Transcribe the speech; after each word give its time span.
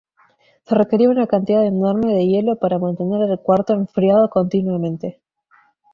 Se 0.63 0.73
requería 0.73 1.11
una 1.11 1.27
cantidad 1.27 1.63
enorme 1.63 2.11
de 2.11 2.25
hielo 2.25 2.55
para 2.55 2.79
mantener 2.79 3.21
el 3.29 3.37
cuarto 3.37 3.73
enfriado 3.73 4.31
continuamente. 4.31 5.21